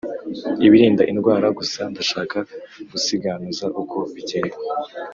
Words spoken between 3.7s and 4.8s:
uko bigenda.